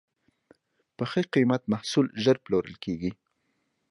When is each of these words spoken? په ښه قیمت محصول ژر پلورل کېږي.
په 0.95 1.03
ښه 1.11 1.21
قیمت 1.33 1.61
محصول 1.73 2.07
ژر 2.23 2.37
پلورل 2.45 2.75
کېږي. 2.83 3.11